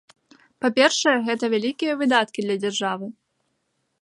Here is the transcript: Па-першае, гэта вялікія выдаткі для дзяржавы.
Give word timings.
Па-першае, 0.63 1.13
гэта 1.29 1.51
вялікія 1.57 1.93
выдаткі 2.01 2.39
для 2.49 2.57
дзяржавы. 2.65 3.15